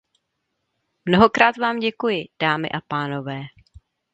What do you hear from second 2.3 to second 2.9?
dámy a